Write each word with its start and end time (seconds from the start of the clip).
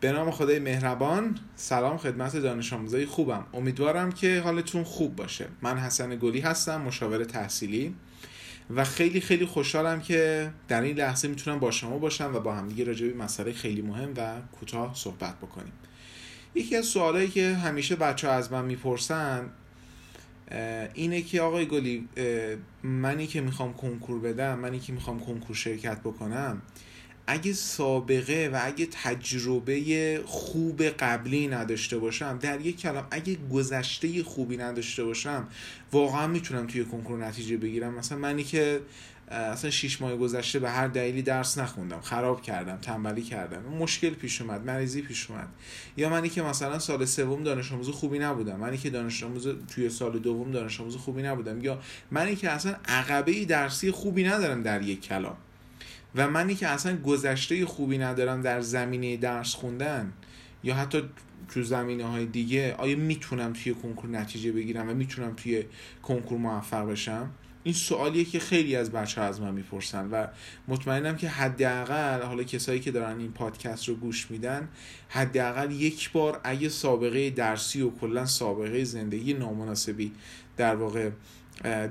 به 0.00 0.12
نام 0.12 0.30
خدای 0.30 0.58
مهربان 0.58 1.38
سلام 1.56 1.96
خدمت 1.96 2.36
دانش 2.36 2.72
آموزای 2.72 3.06
خوبم. 3.06 3.46
امیدوارم 3.52 4.12
که 4.12 4.40
حالتون 4.40 4.84
خوب 4.84 5.16
باشه. 5.16 5.46
من 5.62 5.78
حسن 5.78 6.16
گلی 6.16 6.40
هستم 6.40 6.80
مشاور 6.80 7.24
تحصیلی 7.24 7.94
و 8.70 8.84
خیلی 8.84 9.20
خیلی 9.20 9.46
خوشحالم 9.46 10.00
که 10.00 10.50
در 10.68 10.80
این 10.82 10.96
لحظه 10.96 11.28
می‌تونم 11.28 11.58
با 11.58 11.70
شما 11.70 11.98
باشم 11.98 12.32
و 12.34 12.40
با 12.40 12.54
همدیگه 12.54 12.84
راجع 12.84 13.06
به 13.08 13.14
مسئله 13.14 13.52
خیلی 13.52 13.82
مهم 13.82 14.12
و 14.16 14.32
کوتاه 14.60 14.94
صحبت 14.94 15.38
بکنیم. 15.38 15.72
یکی 16.54 16.76
از 16.76 16.86
سوالایی 16.86 17.28
که 17.28 17.54
همیشه 17.54 17.96
بچه 17.96 18.28
ها 18.28 18.34
از 18.34 18.52
من 18.52 18.64
می‌پرسن 18.64 19.50
اینه 20.94 21.22
که 21.22 21.40
آقای 21.40 21.66
گلی 21.66 22.08
منی 22.82 23.26
که 23.26 23.40
می‌خوام 23.40 23.74
کنکور 23.74 24.20
بدم 24.20 24.58
منی 24.58 24.80
که 24.80 24.92
می‌خوام 24.92 25.20
کنکور 25.20 25.56
شرکت 25.56 26.00
بکنم 26.00 26.62
اگه 27.26 27.52
سابقه 27.52 28.50
و 28.52 28.60
اگه 28.62 28.88
تجربه 28.90 30.22
خوب 30.26 30.82
قبلی 30.82 31.48
نداشته 31.48 31.98
باشم 31.98 32.38
در 32.38 32.60
یک 32.60 32.80
کلام 32.80 33.06
اگه 33.10 33.36
گذشته 33.52 34.22
خوبی 34.22 34.56
نداشته 34.56 35.04
باشم 35.04 35.48
واقعا 35.92 36.26
می‌تونم 36.26 36.66
توی 36.66 36.84
کنکور 36.84 37.26
نتیجه 37.26 37.56
بگیرم. 37.56 37.94
مثلا 37.94 38.18
منی 38.18 38.44
که 38.44 38.80
اصلا 39.28 39.70
شیش 39.70 40.00
ماه 40.00 40.16
گذشته 40.16 40.58
به 40.58 40.70
هر 40.70 40.88
دلیلی 40.88 41.22
درس 41.22 41.58
نخوندم. 41.58 42.00
خراب 42.00 42.42
کردم 42.42 42.76
تنبلی 42.76 43.22
کردم. 43.22 43.62
مشکل 43.62 44.10
پیش 44.10 44.40
اومد 44.40 44.66
مریضی 44.66 45.02
پیش 45.02 45.30
اومد. 45.30 45.48
یا 45.96 46.08
منی 46.08 46.28
که 46.28 46.42
مثلا 46.42 46.78
سال 46.78 47.04
سوم 47.04 47.42
دانش 47.42 47.72
آموز 47.72 47.88
خوبی 47.88 48.18
نبودم. 48.18 48.56
منی 48.56 48.78
که 48.78 48.90
دانش 48.90 49.22
آموز 49.22 49.48
توی 49.74 49.90
سال 49.90 50.18
دوم 50.18 50.50
دانش 50.50 50.80
آموز 50.80 50.96
خوبی 50.96 51.22
نبودم. 51.22 51.60
یا 51.60 51.80
منی 52.10 52.36
که 52.36 52.50
اصلا 52.50 52.76
عقبه 52.84 53.44
درسی 53.44 53.90
خوبی 53.90 54.24
ندارم 54.24 54.62
در 54.62 54.82
یک 54.82 55.00
کلام. 55.00 55.36
و 56.14 56.30
منی 56.30 56.54
که 56.54 56.68
اصلا 56.68 56.96
گذشته 56.96 57.66
خوبی 57.66 57.98
ندارم 57.98 58.42
در 58.42 58.60
زمینه 58.60 59.16
درس 59.16 59.54
خوندن 59.54 60.12
یا 60.62 60.74
حتی 60.74 61.02
تو 61.48 61.62
زمینه 61.62 62.04
های 62.04 62.26
دیگه 62.26 62.74
آیا 62.74 62.96
می‌تونم 62.96 63.52
توی 63.52 63.74
کنکور 63.74 64.10
نتیجه 64.10 64.52
بگیرم 64.52 64.90
و 64.90 64.94
می‌تونم 64.94 65.34
توی 65.36 65.64
کنکور 66.02 66.38
موفق 66.38 66.90
بشم؟ 66.90 67.30
این 67.64 67.74
سوالیه 67.74 68.24
که 68.24 68.38
خیلی 68.38 68.76
از 68.76 68.90
بچه 68.90 69.20
ها 69.20 69.26
از 69.26 69.40
من 69.40 69.54
می‌پرسن 69.54 70.10
و 70.10 70.26
مطمئنم 70.68 71.16
که 71.16 71.28
حداقل 71.28 72.22
حالا 72.22 72.42
کسایی 72.42 72.80
که 72.80 72.90
دارن 72.90 73.18
این 73.18 73.32
پادکست 73.32 73.88
رو 73.88 73.94
گوش 73.94 74.30
میدن 74.30 74.68
حداقل 75.08 75.70
یک 75.72 76.12
بار 76.12 76.40
اگه 76.44 76.68
سابقه 76.68 77.30
درسی 77.30 77.82
و 77.82 77.90
کلا 77.90 78.26
سابقه 78.26 78.84
زندگی 78.84 79.34
نامناسبی 79.34 80.12
در 80.56 80.76
واقع 80.76 81.10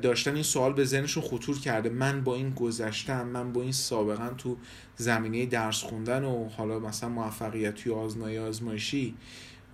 داشتن 0.01 0.33
این 0.33 0.43
سوال 0.43 0.73
به 0.73 0.85
ذهنشون 0.85 1.23
خطور 1.23 1.59
کرده. 1.59 1.89
من 1.89 2.23
با 2.23 2.35
این 2.35 2.49
گذشتم 2.49 3.27
من 3.27 3.53
با 3.53 3.61
این 3.61 3.71
سابقا 3.71 4.29
تو 4.29 4.57
زمینه 4.95 5.45
درس 5.45 5.81
خوندن 5.81 6.23
و 6.23 6.49
حالا 6.49 6.79
مثلا 6.79 7.09
موفقیت 7.09 7.75
توی 7.75 7.91
آزمایی 7.91 8.37
آزمایشی 8.37 9.15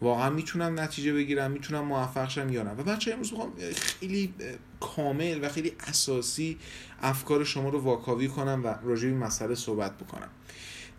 واقعا 0.01 0.29
می‌تونم 0.29 0.79
نتیجه 0.79 1.13
بگیرم 1.13 1.51
می‌تونم 1.51 1.85
موفق 1.85 2.29
شم 2.29 2.49
یا 2.49 2.63
نه. 2.63 2.71
و 2.71 2.83
بچه 2.83 3.11
امروز 3.11 3.31
می‌خوام 3.31 3.53
خیلی 3.75 4.33
کامل 4.79 5.39
و 5.41 5.49
خیلی 5.49 5.71
اساسی 5.79 6.57
افکار 7.01 7.43
شما 7.43 7.69
رو 7.69 7.79
واکاوی 7.79 8.27
کنم 8.27 8.61
و 8.63 8.75
راجع 8.83 9.09
به 9.09 9.15
مسئله 9.15 9.55
صحبت 9.55 9.97
بکنم. 9.97 10.29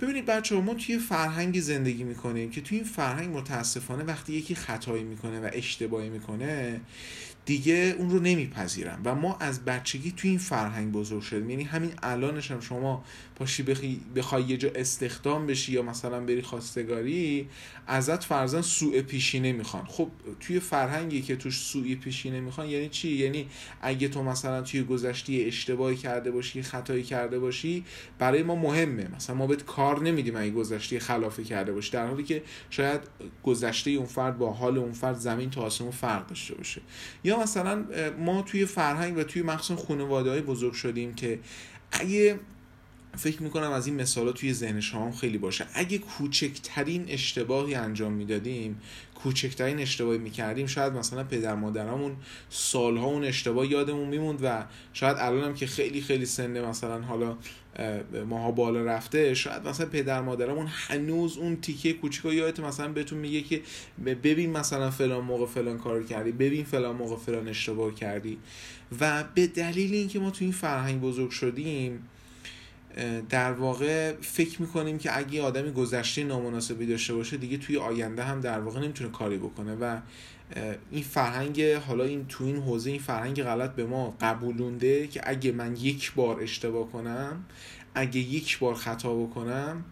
ببینید 0.00 0.27
بچه 0.27 0.60
ما 0.60 0.75
توی 0.75 0.98
فرهنگی 0.98 1.60
زندگی 1.60 2.04
می‌کنیم 2.04 2.50
که 2.50 2.60
توی 2.60 2.78
این 2.78 2.86
فرهنگ 2.86 3.36
متاسفانه 3.36 4.04
وقتی 4.04 4.32
یکی 4.32 4.54
خطایی 4.54 5.04
می‌کنه 5.04 5.41
و 5.41 5.50
اشتباهی 5.52 6.08
می‌کنه 6.08 6.80
دیگه 7.51 7.95
اون 7.98 8.11
رو 8.11 8.20
نمیپذیرم 8.20 9.01
و 9.05 9.15
ما 9.15 9.37
از 9.41 9.65
بچگی 9.65 10.12
توی 10.12 10.31
این 10.31 10.39
فرهنگ 10.39 10.93
بزرگ 10.93 11.23
شدیم. 11.23 11.51
یعنی 11.51 11.62
همین 11.62 11.93
الانش 12.03 12.51
هم 12.51 12.61
شما 12.61 13.05
پاشی 13.34 13.62
بخوای 14.17 14.43
یه 14.43 14.56
جا 14.56 14.70
استخدام 14.75 15.47
بشی 15.47 15.73
یا 15.73 15.83
مثلا 15.83 16.21
بری 16.21 16.43
خواستگاری 16.43 17.48
ازت 17.87 18.25
فرزن 18.25 18.61
سوء 18.61 19.03
پیشینه 19.03 19.53
می‌خوان. 19.53 19.84
خب 19.84 20.09
توی 20.41 20.61
فرهنگی 20.61 21.23
که 21.23 21.37
توش 21.37 21.59
سوء 21.59 21.95
پیشینه 21.95 22.41
می‌خوان 22.41 22.69
یعنی 22.69 22.89
چی؟ 22.89 23.09
یعنی 23.09 23.47
اگه 23.83 24.09
تو 24.09 24.22
مثلا 24.22 24.62
توی 24.62 24.83
گذشته 24.83 25.33
اشتباهی 25.33 25.97
کرده 25.97 26.31
باشی 26.31 26.62
خطایی 26.62 27.03
کرده 27.03 27.39
باشی 27.39 27.84
برای 28.19 28.43
ما 28.43 28.55
مهمه. 28.55 29.09
مثلا 29.16 29.37
ما 29.37 29.47
بهت 29.47 29.65
کار 29.65 30.03
نمیدیم 30.03 30.37
اگه 30.37 30.50
گذشته 30.50 30.99
خلافی 30.99 31.44
کرده 31.44 31.72
باشی. 31.72 31.93
در 31.93 32.06
حالی 32.06 32.22
که 32.22 32.43
شاید 32.71 33.00
گذشته 33.43 33.91
اون 33.91 34.06
فرد 34.06 34.39
با 34.39 34.53
حال 34.53 34.78
اون 34.78 34.93
فرد 34.93 35.16
زمین 35.16 35.50
تا 35.50 35.60
آسمون 35.60 35.91
فرق 35.91 36.27
داشته 36.27 36.55
باشه. 36.55 36.81
یا 37.25 37.40
مثلا 37.41 37.84
ما 38.19 38.43
توی 38.43 38.67
فرهنگ 38.67 39.17
و 39.19 39.23
توی 39.23 39.43
مخصوصا 39.43 39.83
خانواده 39.83 40.31
های 40.31 40.41
بزرگ 40.41 40.73
شدیم 40.73 41.15
که 41.15 41.39
اگه 41.93 42.39
فکر 43.16 43.43
می‌کنم 43.43 43.71
از 43.71 43.87
این 43.87 43.97
مثالا 43.97 44.32
توی 44.32 44.53
ذهن 44.53 44.81
شما 44.81 45.12
خیلی 45.12 45.38
باشه. 45.38 45.66
اگه 45.75 45.98
کوچکترین 45.98 47.04
اشتباهی 47.09 47.75
انجام 47.75 48.12
می‌دادیم 48.12 48.81
کوچکترین 49.15 49.78
اشتباهی 49.78 50.19
می‌کردیم 50.19 50.66
شاید 50.66 50.93
مثلا 50.93 51.25
پدر 51.25 51.54
مادرامون 51.54 52.16
سالها 52.50 53.06
اون 53.06 53.25
اشتباه 53.25 53.66
یادمون 53.66 54.09
میموند 54.09 54.38
و 54.43 54.65
شاید 54.93 55.16
الانم 55.19 55.54
که 55.54 55.66
خیلی 55.66 56.00
خیلی 56.00 56.26
سنه 56.26 56.60
مثلا 56.60 57.03
حالا 57.03 57.37
ماها 58.28 58.50
بالا 58.50 58.84
رفته 58.84 59.34
شاید 59.34 59.69
مثلا 59.69 59.87
پدر 59.87 60.21
مادرمون 60.21 60.66
هنوز 60.71 61.38
اون 61.38 61.56
تیکه 61.56 61.92
کوچیکا 61.92 62.32
یادت 62.32 62.60
مثلا 62.60 62.88
بهتون 62.88 63.19
میگه 63.19 63.41
که 63.42 63.62
ببین 64.06 64.50
مثلا 64.50 64.91
فلان 64.91 65.25
موقع 65.25 65.47
فلان 65.47 65.78
کار 65.78 66.03
کردی 66.03 66.32
ببین 66.32 66.65
فلان 66.65 66.97
موقع 66.97 67.16
فلان 67.16 67.48
اشتباه 67.48 67.94
کردی. 67.94 68.38
و 69.00 69.25
به 69.34 69.47
دلیل 69.47 69.94
اینکه 69.94 70.19
ما 70.19 70.31
تو 70.31 70.44
این 70.44 70.53
فرهنگ 70.53 71.00
بزرگ 71.00 71.31
شدیم 71.31 72.09
در 73.31 73.53
واقع 73.53 74.12
فکر 74.21 74.62
می‌کنیم 74.62 74.99
که 74.99 75.19
اگه 75.19 75.43
آدمی 75.43 75.73
گذشته 75.73 76.25
نامناسبی 76.25 76.87
داشته 76.87 77.15
باشه 77.15 77.37
دیگه 77.37 77.56
توی 77.56 77.77
آینده 77.77 78.25
هم 78.25 78.41
در 78.41 78.61
واقع 78.61 78.81
نمی‌تونه 78.81 79.11
کاری 79.11 79.39
بکنه 79.39 79.75
و 79.75 79.99
این 80.91 81.03
فرهنگ 81.03 81.62
حالا 81.62 82.05
این 82.05 82.27
تو 82.28 82.45
این 82.45 82.56
حوزه 82.56 82.91
این 82.91 83.01
فرهنگ 83.01 83.43
غلط 83.43 83.75
به 83.75 83.84
ما 83.84 84.17
قبولونده 84.21 85.06
که 85.06 85.21
اگه 85.25 85.53
من 85.53 85.77
یک 85.77 86.12
بار 86.15 86.41
اشتباه 86.41 86.91
کنم 86.93 87.45
اگه 87.95 88.21
یک 88.21 88.59
بار 88.59 88.75
خطا 88.75 89.15
بکنم 89.15 89.84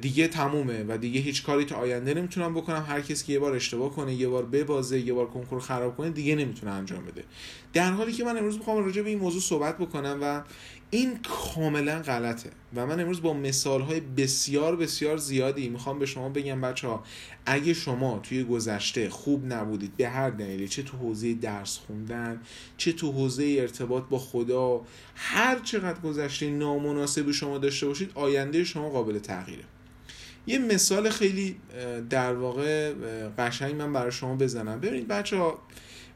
دیگه 0.00 0.28
تمومه 0.28 0.84
و 0.88 0.98
دیگه 0.98 1.20
هیچ 1.20 1.42
کاری 1.42 1.64
تا 1.64 1.76
آینده 1.76 2.14
نمی‌تونم 2.14 2.54
بکنم. 2.54 2.84
هر 2.88 3.00
کسی 3.00 3.26
که 3.26 3.32
یه 3.32 3.38
بار 3.38 3.52
اشتباه 3.52 3.90
کنه 3.90 4.14
یه 4.14 4.28
بار 4.28 4.44
ببازه 4.44 5.00
یه 5.00 5.12
بار 5.12 5.26
کنکور 5.26 5.60
خراب 5.60 5.96
کنه 5.96 6.10
دیگه 6.10 6.34
نمی‌تونه 6.34 6.72
انجام 6.72 7.04
بده. 7.04 7.24
در 7.72 7.90
حالی 7.90 8.12
که 8.12 8.24
من 8.24 8.36
امروز 8.36 8.56
می‌خوام 8.58 8.84
راجع 8.84 9.02
به 9.02 9.08
این 9.08 9.18
موضوع 9.18 9.40
صحبت 9.40 9.78
بکنم 9.78 10.18
و 10.22 10.42
این 10.90 11.18
کاملا 11.18 11.98
غلطه. 11.98 12.50
و 12.74 12.86
من 12.86 13.00
امروز 13.00 13.22
با 13.22 13.32
مثال 13.32 13.80
های 13.80 14.00
بسیار 14.00 14.76
بسیار 14.76 15.16
زیادی 15.16 15.68
می‌خوام 15.68 15.98
به 15.98 16.06
شما 16.06 16.28
بگم 16.28 16.60
بچه 16.60 16.88
ها 16.88 17.04
اگه 17.46 17.74
شما 17.74 18.18
توی 18.18 18.44
گذشته 18.44 19.10
خوب 19.10 19.52
نبودید 19.52 19.96
به 19.96 20.08
هر 20.08 20.30
دلیلی 20.30 20.68
چه 20.68 20.82
تو 20.82 20.96
حوزه 20.96 21.34
درس 21.34 21.78
خوندن 21.78 22.40
چه 22.76 22.92
تو 22.92 23.12
حوزه 23.12 23.56
ارتباط 23.60 24.04
با 24.04 24.18
خدا 24.18 24.80
هر 25.14 25.58
چقدر 25.58 26.00
گذشته 26.00 26.50
نامناسب 26.50 27.30
شما 27.30 27.58
داشته 27.58 27.86
باشید 27.86 28.10
آینده 28.14 28.64
شما 28.64 28.90
قابل 28.90 29.18
تغییره. 29.18 29.64
یه 30.46 30.58
مثال 30.58 31.10
خیلی 31.10 31.56
در 32.10 32.34
واقع 32.34 32.92
قشنگ 33.38 33.74
من 33.74 33.92
برای 33.92 34.12
شما 34.12 34.36
بزنم. 34.36 34.80
ببینید 34.80 35.08
بچه 35.08 35.36
ها 35.36 35.58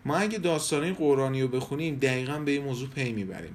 ما 0.04 0.16
اگه 0.16 0.38
داستانه 0.38 0.92
قرآنی 0.92 1.42
رو 1.42 1.48
بخونیم 1.48 1.94
دقیقا 1.94 2.38
به 2.38 2.50
این 2.50 2.62
موضوع 2.62 2.88
پی 2.88 3.12
می‌بریم. 3.12 3.54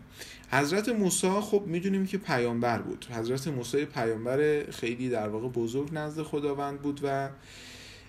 حضرت 0.51 0.89
موسی 0.89 1.29
خب 1.41 1.63
می‌دونیم 1.65 2.05
که 2.07 2.17
پیامبر 2.17 2.81
بود. 2.81 3.05
حضرت 3.11 3.47
موسی 3.47 3.85
پیامبر 3.85 4.63
خیلی 4.71 5.09
در 5.09 5.29
واقع 5.29 5.47
بزرگ 5.47 5.89
نزد 5.91 6.23
خداوند 6.23 6.81
بود 6.81 6.99
و 7.03 7.29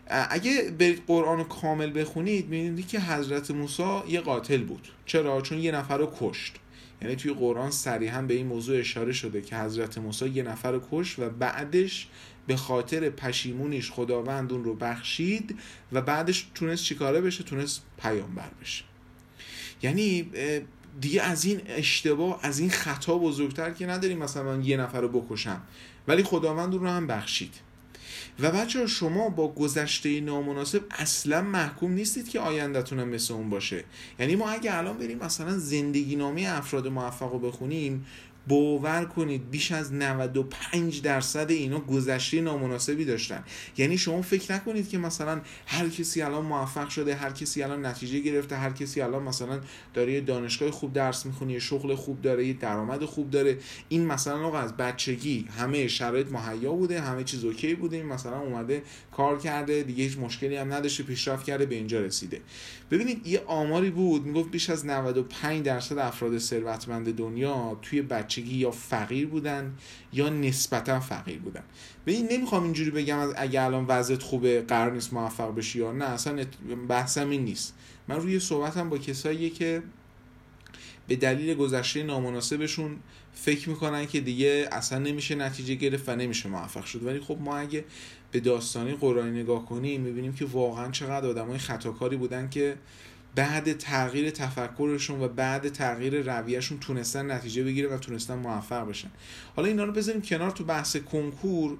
اگه 0.06 0.71
برید 0.78 1.03
قرآن 1.06 1.39
رو 1.39 1.45
کامل 1.45 2.01
بخونید 2.01 2.49
می‌بینید 2.49 2.89
که 2.89 3.01
حضرت 3.01 3.51
موسی 3.51 4.03
یه 4.09 4.21
قاتل 4.21 4.62
بود. 4.65 4.89
چرا؟ 5.07 5.41
چون 5.41 5.59
یه 5.59 5.72
نفر 5.72 5.99
رو 5.99 6.12
کشت. 6.21 6.55
یعنی 7.03 7.17
توی 7.17 7.33
قرآن 7.33 7.71
صریحا 7.71 8.22
به 8.22 8.34
این 8.34 8.47
موضوع 8.47 8.78
اشاره 8.78 9.12
شده 9.12 9.43
که 9.43 9.57
حضرت 9.57 9.99
موسی 9.99 10.28
یه 10.28 10.43
نفر 10.43 10.72
رو 10.72 10.83
کشت 10.93 11.19
و 11.19 11.31
بعدش 11.31 12.09
به 12.47 12.56
خاطر 12.56 13.11
پشیمونیش 13.11 13.91
خداوند 13.91 14.53
اون 14.53 14.65
رو 14.65 14.75
بخشید 14.75 15.59
و 15.92 16.01
بعدش 16.01 16.47
تونست 16.54 16.84
چیکاره 16.84 17.21
بشه؟ 17.21 17.45
تونست 17.45 17.83
پیامبر 18.03 18.51
بشه. 18.60 18.84
یعنی 19.83 20.31
دیگه 21.01 21.22
از 21.22 21.45
این 21.45 21.60
اشتباه 21.66 22.41
از 22.42 22.59
این 22.59 22.71
خطا 22.71 23.19
بزرگتر 23.19 23.71
که 23.71 23.87
نداریم 23.87 24.19
مثلا 24.19 24.42
من 24.42 24.65
یه 24.65 24.77
نفر 24.77 25.01
رو 25.01 25.09
بکشم 25.09 25.63
ولی 26.09 26.22
خداوند 26.22 26.75
رو 26.75 26.87
هم 26.87 27.07
بخشید. 27.07 27.54
و 28.41 28.51
بچه 28.51 28.87
شما 28.87 29.28
با 29.28 29.48
گذشته 29.48 30.21
نامناسب 30.21 30.83
اصلا 30.91 31.42
محکوم 31.42 31.92
نیستید 31.92 32.28
که 32.28 32.41
آیندهتون 32.41 32.98
هم 32.98 33.09
مثل 33.09 33.34
اون 33.34 33.51
باشه. 33.51 33.84
یعنی 34.19 34.37
ما 34.37 34.51
اگه 34.51 34.78
الان 34.78 34.98
بریم 34.98 35.19
مثلا 35.19 35.59
زندگی 35.59 36.16
نامه 36.16 36.47
افراد 36.48 36.89
موفق 36.89 37.33
رو 37.33 37.39
بخونیم 37.39 38.07
باور 38.51 39.05
کنید 39.05 39.51
بیش 39.51 39.73
از 39.73 39.93
95 39.93 41.03
درصد 41.03 41.51
اینا 41.51 41.81
گذشته 41.81 42.41
نامناسبی 42.41 43.05
داشتن. 43.05 43.45
یعنی 43.77 43.99
شما 43.99 44.23
فکر 44.23 44.55
نکنید 44.55 44.89
که 44.89 44.99
مثلا 44.99 45.41
هر 45.67 45.89
کسی 45.89 46.23
الان 46.23 46.45
موفق 46.45 46.89
شده 46.89 47.15
هر 47.15 47.31
کسی 47.31 47.63
الان 47.63 47.87
نتیجه 47.87 48.19
گرفته 48.19 48.57
هر 48.57 48.71
کسی 48.71 49.01
الان 49.01 49.23
مثلا 49.23 49.61
داره 49.95 50.13
یه 50.13 50.21
دانشگاه 50.21 50.71
خوب 50.71 50.93
درس 50.93 51.27
می‌خونه 51.27 51.53
یه 51.53 51.59
شغل 51.59 51.95
خوب 51.95 52.23
داره 52.23 52.47
یه 52.47 52.53
درآمد 52.53 53.05
خوب 53.05 53.31
داره. 53.31 53.59
این 53.89 54.07
مثلا 54.07 54.47
آقا 54.47 54.59
از 54.59 54.77
بچگی 54.77 55.49
همه 55.59 55.89
شرایط 55.89 56.33
مهیا 56.33 56.73
بوده 56.73 57.01
همه 57.01 57.25
چیز 57.25 57.45
اوکی 57.45 57.75
بوده 57.75 57.97
این 57.97 58.07
مثلا 58.07 58.39
اومده 58.39 58.83
کار 59.21 59.39
کرده 59.39 59.83
دیگه 59.83 60.05
هیچ 60.05 60.19
مشکلی 60.19 60.57
هم 60.57 60.72
نداشته 60.72 61.03
پیشرفت 61.03 61.45
کرده 61.45 61.67
به 61.67 61.75
اینجا 61.75 62.01
رسیده. 62.01 62.41
ببینید 62.91 63.27
یه 63.27 63.43
آماری 63.47 63.91
بود 63.91 64.27
می‌گفت 64.27 64.51
بیش 64.51 64.71
از 64.71 64.87
95 64.87 65.65
درصد 65.65 65.99
افراد 65.99 66.39
ثروتمند 66.39 67.17
دنیا 67.17 67.78
توی 67.83 68.03
بچگی 68.03 68.57
یا 68.57 68.71
فقیر 68.71 69.27
بودن 69.27 69.75
یا 70.13 70.28
نسبتا 70.28 71.01
فقیر 71.01 71.39
بودن. 71.39 71.63
به 72.05 72.13
این 72.13 72.28
نمی‌خوام 72.31 72.63
اینجوری 72.63 72.91
بگم 72.91 73.33
اگه 73.37 73.63
الان 73.63 73.84
وضعیت 73.89 74.22
خوبه 74.22 74.63
قرار 74.63 74.93
نیست 74.93 75.13
موفق 75.13 75.55
بشی 75.55 75.78
یا 75.78 75.93
نه 75.93 76.05
اصلا 76.05 76.45
بحثم 76.89 77.31
این 77.31 77.45
نیست. 77.45 77.75
من 78.09 78.16
روی 78.16 78.41
صحبتم 78.41 78.91
با 78.91 78.99
کسایی 78.99 79.51
که 79.51 79.83
به 81.09 81.16
دلیل 81.16 81.55
گذشته 81.55 82.03
نامناسبشون 82.03 82.97
فکر 83.34 83.69
می‌کنن 83.69 84.07
که 84.07 84.21
دیگه 84.21 84.69
اصلا 84.73 84.99
نمیشه 84.99 85.34
نتیجه 85.34 85.75
گرفت 85.75 86.09
و 86.09 86.16
نمیشه 86.16 86.49
موفق 86.49 86.84
شد. 86.84 87.03
ولی 87.03 87.21
خب 87.21 87.39
ما 87.41 87.57
اگه 87.57 87.84
به 88.32 88.41
داستانی 88.41 88.92
قرآنی 88.92 89.41
نگاه 89.41 89.66
کنیم 89.66 90.00
می‌بینیم 90.00 90.32
که 90.32 90.44
واقعا 90.44 90.91
چقدر 90.91 91.27
آدمای 91.27 91.59
خطاکاری 91.59 92.16
بودن 92.16 92.48
که 92.48 92.77
بعد 93.34 93.72
تغییر 93.72 94.30
تفکرشون 94.30 95.21
و 95.21 95.28
بعد 95.28 95.68
تغییر 95.68 96.32
رویهشون 96.32 96.78
تونستن 96.78 97.30
نتیجه 97.30 97.65
بگیره 97.65 97.88
و 97.88 97.98
تونستن 97.98 98.34
موفق 98.34 98.88
بشن. 98.88 99.10
حالا 99.56 99.68
اینا 99.68 99.84
رو 99.84 99.92
بذاریم 99.92 100.22
کنار 100.22 100.50
تو 100.50 100.65
بحث 100.65 100.97
کنکور. 100.97 101.77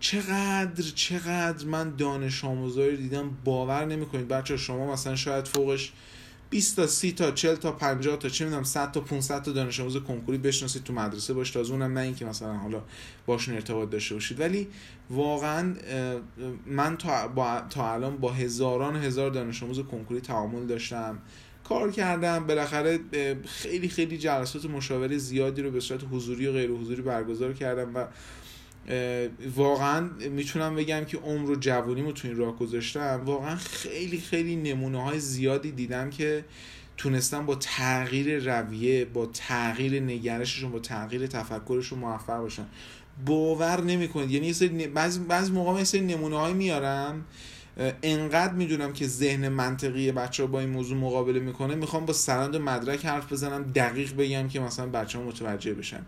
چقدر 0.00 0.82
چقدر 0.94 1.66
من 1.66 1.96
دانش 1.96 2.44
آموزایی 2.44 2.96
دیدم 2.96 3.30
باور 3.44 3.84
نمی‌کنید. 3.84 4.28
بچه 4.28 4.56
شما 4.56 4.92
مثلا 4.92 5.16
شاید 5.16 5.48
فوقش 5.48 5.92
20 6.50 6.76
تا 6.76 6.86
30 6.86 7.12
تا 7.12 7.30
40 7.30 7.54
تا 7.54 7.72
50 7.72 8.16
تا 8.16 8.28
چه 8.28 8.44
می‌دونم 8.44 8.62
100 8.62 8.92
تا 8.92 9.00
500 9.00 9.42
تا 9.42 9.52
دانش 9.52 9.80
آموز 9.80 9.96
کنکوری 9.96 10.38
بشناسید 10.38 10.84
تو 10.84 10.92
مدرسه 10.92 11.34
باش 11.34 11.50
تازه 11.50 11.72
اونم 11.72 11.98
نه 11.98 12.00
اینکه 12.00 12.24
مثلا 12.24 12.56
حالا 12.56 12.82
باشون 13.26 13.54
ارتباط 13.54 13.90
داشته 13.90 14.14
باشید. 14.14 14.40
ولی 14.40 14.68
واقعا 15.10 15.74
من 16.66 16.96
تا, 16.96 17.28
با 17.28 17.62
تا 17.70 17.92
الان 17.92 18.16
با 18.16 18.32
هزاران 18.32 18.96
هزار 18.96 19.30
دانش 19.30 19.62
آموز 19.62 19.80
کنکوری 19.80 20.20
تعامل 20.20 20.66
داشتم. 20.66 21.18
کار 21.64 21.90
کردم 21.90 22.46
بالاخره 22.46 23.00
خیلی 23.46 23.88
خیلی 23.88 24.18
جلسات 24.18 24.64
مشاوره 24.64 25.18
زیادی 25.18 25.62
رو 25.62 25.70
به 25.70 25.80
صورت 25.80 26.00
حضوری 26.12 26.46
و 26.46 26.52
غیر 26.52 26.70
حضوری 26.70 27.02
برگزار 27.02 27.52
کردم 27.52 27.94
و 27.94 28.06
واقعا 29.56 30.10
می‌تونم 30.30 30.76
بگم 30.76 31.04
که 31.04 31.18
عمر 31.18 31.50
و 31.50 31.56
جوونیمو 31.56 32.12
تو 32.12 32.28
این 32.28 32.36
راه 32.36 32.56
گذاشتم. 32.56 33.22
واقعا 33.24 33.56
خیلی 33.56 34.18
خیلی 34.18 34.56
نمونه 34.56 35.02
های 35.02 35.20
زیادی 35.20 35.72
دیدم 35.72 36.10
که 36.10 36.44
تونستن 36.96 37.46
با 37.46 37.54
تغییر 37.54 38.38
رویه 38.38 39.04
با 39.04 39.26
تغییر 39.26 40.02
نگرششون 40.02 40.72
با 40.72 40.78
تغییر 40.78 41.26
تفکرشون 41.26 41.98
موفق 41.98 42.38
باشن 42.38 42.66
باور 43.26 43.80
نمی‌کنید. 43.80 44.30
یعنی 44.30 44.86
بعضی 44.86 45.20
بعضی 45.20 45.52
موقع 45.52 45.80
مثل 45.80 46.00
نمونه 46.00 46.36
های 46.36 46.52
میارم 46.52 47.24
انقدر 48.02 48.52
می‌دونم 48.52 48.92
که 48.92 49.06
ذهن 49.06 49.48
منطقی 49.48 50.12
بچه 50.12 50.42
ها 50.42 50.46
با 50.46 50.60
این 50.60 50.68
موضوع 50.70 50.98
مقابله 50.98 51.40
می‌کنه. 51.40 51.74
می‌خوام 51.74 52.06
با 52.06 52.12
سرند 52.12 52.56
مدرک 52.56 53.06
حرف 53.06 53.32
بزنم 53.32 53.62
دقیق 53.62 54.16
بگم 54.16 54.48
که 54.48 54.60
مثلا 54.60 54.86
بچه 54.86 55.18
ها 55.18 55.24
متوجه 55.24 55.74
بشن. 55.74 56.02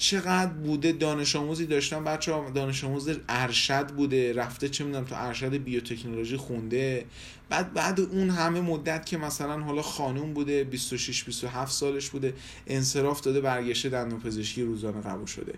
چقدر 0.00 0.52
بوده 0.52 0.92
دانش 0.92 1.36
آموزی 1.36 1.66
داشتم 1.66 2.04
بچه 2.04 2.32
دانش 2.54 2.84
آموز 2.84 3.10
ارشد 3.28 3.86
بوده 3.88 4.32
رفته 4.32 4.68
چه 4.68 4.84
می‌دونم 4.84 5.04
تو 5.04 5.14
ارشد 5.18 5.54
بیوتکنولوژی 5.54 6.36
خونده. 6.36 7.04
بعد 7.48 7.74
بعد 7.74 8.00
اون 8.00 8.30
همه 8.30 8.60
مدت 8.60 9.06
که 9.06 9.16
مثلا 9.16 9.60
حالا 9.60 9.82
خانوم 9.82 10.34
بوده 10.34 10.64
26 10.64 11.24
27 11.24 11.72
سالش 11.72 12.10
بوده 12.10 12.34
انصراف 12.66 13.20
داده 13.20 13.40
برگشته 13.40 13.88
دندون 13.88 14.20
پزشکی 14.20 14.62
روزانه 14.62 15.00
قبول 15.00 15.26
شده. 15.26 15.54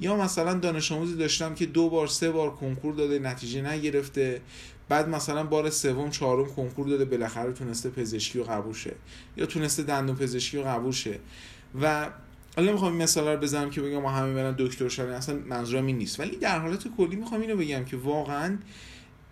یا 0.00 0.16
مثلا 0.16 0.54
دانش 0.54 0.92
آموزی 0.92 1.16
داشتم 1.16 1.54
که 1.54 1.66
دو 1.66 1.88
بار 1.88 2.06
سه 2.06 2.30
بار 2.30 2.54
کنکور 2.54 2.94
داده 2.94 3.18
نتیجه 3.18 3.62
نگرفته. 3.62 4.40
بعد 4.88 5.08
مثلا 5.08 5.44
بار 5.44 5.70
سوم 5.70 6.10
چهارم 6.10 6.46
کنکور 6.46 6.88
داده 6.88 7.04
بالاخره 7.04 7.52
تونسته 7.52 7.90
پزشکی 7.90 8.38
رو 8.38 8.44
قبول 8.44 8.74
شه. 8.74 8.94
یا 9.36 9.46
تونسته 9.46 9.82
دندون 9.82 10.16
پزشکی 10.16 10.58
رو 10.58 10.64
قبول 10.64 10.92
شه. 10.92 11.18
و 11.82 12.10
حالا 12.56 12.72
می‌خوام 12.72 12.92
این 12.92 13.02
مثال 13.02 13.28
رو 13.28 13.36
بزنم 13.36 13.70
که 13.70 13.80
بگم 13.80 14.02
ما 14.02 14.10
همه 14.10 14.34
برن 14.34 14.54
دکتر 14.58 14.88
شدن 14.88 15.12
اصلا 15.12 15.38
منظورم 15.46 15.86
این 15.86 15.98
نیست. 15.98 16.20
ولی 16.20 16.36
در 16.36 16.58
حالت 16.58 16.88
کلی 16.96 17.16
می‌خوام 17.16 17.40
اینو 17.40 17.56
بگم 17.56 17.84
که 17.84 17.96
واقعا 17.96 18.58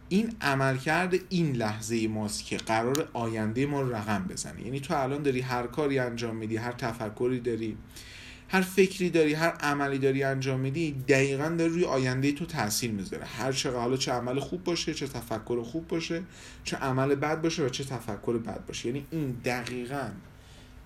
این 0.09 0.33
عملکرد 0.41 1.15
این 1.29 1.53
لحظه 1.53 2.09
ماست 2.09 2.45
که 2.47 2.57
قرار 2.57 3.09
آینده 3.13 3.67
ما 3.67 3.83
رو 3.83 3.95
رقم 3.95 4.25
بزنه. 4.31 4.63
یعنی 4.63 4.81
تو 4.81 5.03
الان 5.03 5.23
داری 5.23 5.41
هر 5.41 5.67
کاری 5.67 5.99
انجام 5.99 6.37
میدی 6.37 6.57
هر 6.57 6.73
تفکری 6.73 7.41
داری 7.41 7.77
هر 8.49 8.61
فکری 8.61 9.11
داری 9.11 9.35
هر 9.35 9.51
عملی 9.51 9.99
داری 9.99 10.23
انجام 10.23 10.61
میدی 10.61 10.93
دقیقا 11.09 11.49
داره 11.49 11.73
روی 11.73 11.85
آینده 11.85 12.33
تو 12.33 12.47
تاثیر 12.47 12.91
می‌ذاره. 12.91 13.25
هر 13.25 13.53
چقدر 13.53 13.77
حالا 13.77 13.97
چه 13.97 14.13
عمل 14.13 14.41
خوب 14.41 14.65
باشه 14.65 14.95
چه 14.95 15.07
تفکر 15.07 15.63
خوب 15.63 15.89
باشه 15.89 16.23
چه 16.65 16.77
عمل 16.77 17.15
بد 17.15 17.43
باشه 17.43 17.67
و 17.67 17.69
چه 17.69 17.85
تفکر 17.85 18.39
بد 18.39 18.67
باشه. 18.67 18.87
یعنی 18.87 19.07
این 19.11 19.37
دقیقا 19.45 20.09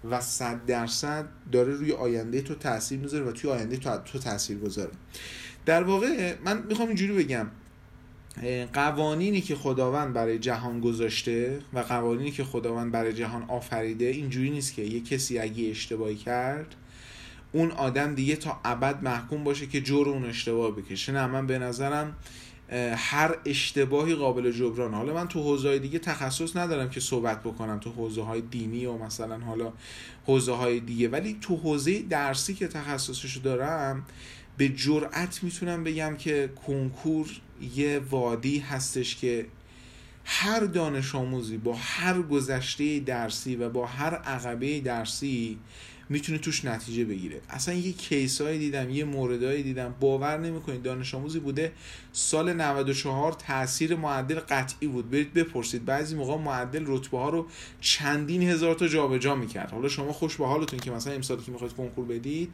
و 0.04 0.20
صد 0.20 0.66
درصد 0.66 1.28
داره 1.52 1.74
روی 1.74 1.92
آینده 1.92 2.42
تو 2.42 2.54
تاثیر 2.54 2.98
می‌ذاره 2.98 3.24
و 3.24 3.32
توی 3.32 3.50
آینده 3.50 3.76
تو, 3.76 3.96
تو 3.96 4.18
تاثیر 4.18 4.58
گذاره. 4.58 4.92
در 5.66 5.82
واقع 5.82 6.34
من 6.44 6.62
می‌خوام 6.68 6.88
اینجوری 6.88 7.12
بگم 7.12 7.46
قوانینی 8.72 9.40
که 9.40 9.54
خداوند 9.54 10.12
برای 10.12 10.38
جهان 10.38 10.80
گذاشته 10.80 11.58
و 11.72 11.78
قوانینی 11.78 12.30
که 12.30 12.44
خداوند 12.44 12.92
برای 12.92 13.12
جهان 13.12 13.42
آفریده 13.42 14.04
اینجوری 14.04 14.50
نیست 14.50 14.74
که 14.74 14.82
یه 14.82 15.00
کسی 15.00 15.38
اگه 15.38 15.70
اشتباهی 15.70 16.16
کرد 16.16 16.74
اون 17.52 17.70
آدم 17.70 18.14
دیگه 18.14 18.36
تا 18.36 18.60
ابد 18.64 19.02
محکوم 19.02 19.44
باشه 19.44 19.66
که 19.66 19.80
جور 19.80 20.08
اون 20.08 20.24
اشتباه 20.24 20.70
بکشه. 20.70 21.12
نه 21.12 21.26
من 21.26 21.46
به 21.46 21.58
نظرم 21.58 22.16
هر 22.96 23.36
اشتباهی 23.44 24.14
قابل 24.14 24.52
جبران 24.52 24.94
حالا 24.94 25.14
من 25.14 25.28
تو 25.28 25.42
حوزه 25.42 25.78
دیگه 25.78 25.98
تخصص 25.98 26.56
ندارم 26.56 26.90
که 26.90 27.00
صحبت 27.00 27.40
بکنم 27.40 27.78
تو 27.78 27.90
حوزه 27.90 28.22
های 28.22 28.40
دینی 28.40 28.86
و 28.86 28.98
مثلا 28.98 29.38
حالا 29.38 29.72
حوزه 30.26 30.52
های 30.52 30.80
دیگه. 30.80 31.08
ولی 31.08 31.38
تو 31.40 31.56
حوزه 31.56 32.02
درسی 32.02 32.54
که 32.54 32.68
تخصصشو 32.68 33.40
دارم 33.40 34.04
به 34.56 34.68
جرأت 34.68 35.42
می‌تونم 35.42 35.84
بگم 35.84 36.16
که 36.16 36.50
کنکور 36.66 37.30
یه 37.74 37.98
وادی 38.10 38.58
هستش 38.58 39.16
که 39.16 39.46
هر 40.24 40.60
دانش 40.60 41.14
آموزی 41.14 41.56
با 41.56 41.74
هر 41.74 42.22
گذشته 42.22 43.00
درسی 43.00 43.56
و 43.56 43.68
با 43.68 43.86
هر 43.86 44.14
عقبه 44.14 44.80
درسی 44.80 45.58
می‌تونه 46.08 46.38
توش 46.38 46.64
نتیجه 46.64 47.04
بگیره. 47.04 47.40
اصلا 47.50 47.74
یه 47.74 47.92
کیسایی 47.92 48.58
دیدم 48.58 48.90
یه 48.90 49.04
موردایی 49.04 49.62
دیدم. 49.62 49.94
باور 50.00 50.38
نمی‌کنید 50.38 50.82
دانش 50.82 51.14
آموزی 51.14 51.38
بوده. 51.38 51.72
سال 52.12 52.52
94 52.52 53.32
تاثیر 53.32 53.96
معدل 53.96 54.40
قطعی 54.40 54.88
بود. 54.88 55.10
برید 55.10 55.34
بپرسید. 55.34 55.84
بعضی 55.84 56.16
موقع 56.16 56.36
معدل 56.36 56.84
رتبه 56.86 57.18
ها 57.18 57.28
رو 57.28 57.46
چندین 57.80 58.42
هزار 58.42 58.74
تا 58.74 58.88
جابجا 58.88 59.18
جا 59.18 59.34
می‌کرد. 59.34 59.70
حالا 59.70 59.88
شما 59.88 60.12
خوش 60.12 60.36
به 60.36 60.46
حالتون 60.46 60.78
که 60.78 60.90
مثلا 60.90 61.12
امسال 61.12 61.40
که 61.42 61.52
می‌خواید 61.52 61.72
کنکور 61.72 62.04
بدید 62.04 62.50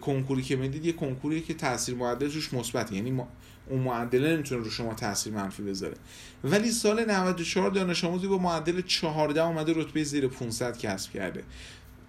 کنکوری 0.00 0.42
که 0.42 0.56
می‌دید 0.56 0.84
یه 0.84 0.92
کنکوری 0.92 1.40
که 1.40 1.54
تاثیر 1.54 1.94
معدل 1.94 2.32
روش 2.32 2.54
مثبته. 2.54 2.94
یعنی 2.94 3.10
ما 3.10 3.28
اون 3.68 3.80
معدله 3.80 4.32
نمی‌تونه 4.32 4.64
رو 4.64 4.70
شما 4.70 4.94
تاثیر 4.94 5.32
منفی 5.32 5.62
بذاره. 5.62 5.96
ولی 6.44 6.70
سال 6.70 7.04
94 7.04 7.70
دانش 7.70 8.04
آموزی 8.04 8.26
با 8.26 8.38
معدل 8.38 8.80
14 8.80 9.42
اومده 9.42 9.72
رتبه 9.76 10.04
زیر 10.04 10.28
500 10.28 10.78
کسب 10.78 11.12
کرده. 11.12 11.42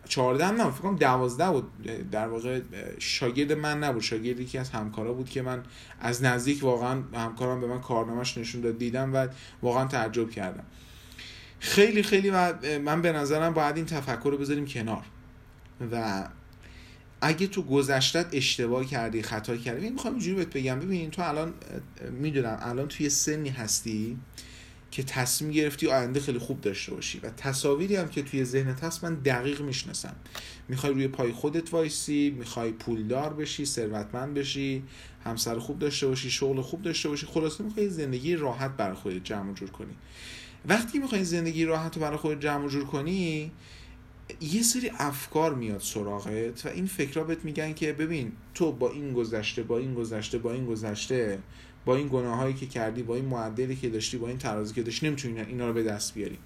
14 0.08 0.46
هم 0.46 0.56
نه 0.56 0.72
فکر 0.72 0.82
کنم 0.82 0.96
12 0.96 1.50
بود. 1.50 1.72
در 2.12 2.28
واقع 2.28 2.62
شاگرد 3.00 3.52
من 3.52 3.84
نبود. 3.84 4.02
شاگرد 4.02 4.40
یکی 4.40 4.58
از 4.58 4.70
همکارا 4.70 5.14
بود 5.14 5.30
که 5.30 5.42
من 5.42 5.64
از 6.00 6.24
نزدیک 6.24 6.64
واقعا 6.64 7.04
همکارم 7.14 7.62
به 7.62 7.68
من 7.68 7.82
کارنامهش 7.82 8.38
نشون 8.38 8.62
داد 8.62 8.78
دیدم 8.78 9.14
و 9.14 9.28
واقعا 9.62 9.86
تعجب 9.86 10.30
کردم. 10.30 10.64
خیلی 11.60 12.04
خیلی 12.04 12.30
و 12.30 12.54
من 12.80 13.02
به 13.02 13.12
نظرم 13.12 13.54
باید 13.54 13.76
این 13.76 13.86
تفکر 13.86 14.30
رو 14.30 14.38
بذاریم 14.38 14.66
کنار. 14.66 15.04
و 15.92 16.28
اگه 17.22 17.48
تو 17.48 17.62
گذشتت 17.62 18.26
اشتباه 18.32 18.86
کردی 18.86 19.22
خطا 19.22 19.58
کردی 19.58 19.90
می‌خوام 19.90 20.14
اینجوری 20.14 20.36
بهت 20.36 20.54
بگم. 20.54 20.80
ببین 20.80 21.12
تو 21.12 21.22
الان 21.22 21.54
می‌دونم 22.12 22.58
الان 22.62 22.88
توی 22.88 23.10
سنی 23.10 23.50
هستی. 23.50 24.18
که 24.94 25.04
تصمیم 25.04 25.52
گرفتی 25.52 25.88
آینده 25.88 26.20
خیلی 26.20 26.40
خوب 26.40 26.62
داشته 26.62 26.94
باشی. 26.94 27.20
و 27.20 27.30
تصاویری 27.30 27.96
هم 27.96 28.08
که 28.08 28.24
توی 28.24 28.46
ذهنت 28.46 28.84
هست 28.84 29.04
من 29.04 29.16
دقیق 29.16 29.62
می‌شناسم. 29.62 30.16
می‌خوای 30.68 30.94
روی 30.94 31.08
پای 31.08 31.32
خودت 31.32 31.74
وایسی 31.74 32.36
می‌خوای 32.38 32.72
پولدار 32.72 33.34
بشی 33.34 33.66
ثروتمند 33.66 34.34
بشی 34.34 34.84
همسر 35.24 35.60
خوب 35.60 35.80
داشته 35.80 36.08
باشی 36.08 36.32
شغل 36.32 36.62
خوب 36.62 36.82
داشته 36.82 37.10
باشی 37.10 37.26
خلاصه 37.26 37.64
می‌خوای 37.64 37.90
زندگی 37.90 38.36
راحت 38.36 38.78
برای 38.78 38.96
خودت 38.96 39.24
جمع 39.24 39.54
جور 39.54 39.70
کنی. 39.70 39.94
وقتی 40.66 41.00
می‌خوای 41.00 41.24
زندگی 41.24 41.66
راحت 41.66 41.98
برای 41.98 42.18
خودت 42.18 42.40
جمع 42.40 42.68
جور 42.68 42.86
کنی 42.86 43.52
یه 44.42 44.62
سری 44.62 44.92
افکار 45.00 45.54
میاد 45.54 45.80
سراغت 45.80 46.66
و 46.66 46.70
این 46.70 46.86
فکرها 46.86 47.24
بهت 47.24 47.46
میگن 47.46 47.74
که 47.74 47.94
ببین 47.94 48.32
تو 48.54 48.72
با 48.72 48.92
این 48.92 49.14
گذشته 49.14 49.64
با 49.64 49.78
این 49.78 49.94
گذشته 49.94 50.38
با 50.38 50.54
این 50.54 50.66
گذشته 50.66 51.40
با 51.86 51.96
این 51.96 52.08
گناهایی 52.08 52.54
که 52.54 52.66
کردی 52.66 53.04
با 53.04 53.16
این 53.16 53.26
معدلی 53.26 53.76
که 53.76 53.90
داشتی 53.90 54.18
با 54.18 54.28
این 54.28 54.38
ترازی 54.38 54.74
که 54.74 54.84
داشتی 54.84 55.08
نمی‌تونی 55.08 55.42
اینا 55.42 55.68
رو 55.68 55.74
به 55.74 55.84
دست 55.84 56.14
بیاری. 56.14 56.38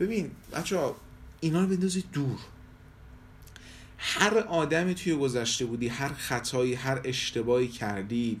ببین 0.00 0.30
بچه 0.52 0.78
ها 0.78 0.96
اینا 1.40 1.60
رو 1.60 1.66
بندازید 1.66 2.04
دور. 2.12 2.38
هر 3.98 4.38
آدمی 4.38 4.94
توی 4.94 5.16
گذشته 5.16 5.64
بودی 5.64 5.88
هر 5.88 6.08
خطایی 6.08 6.74
هر 6.74 7.00
اشتباهی 7.04 7.68
کردی 7.68 8.40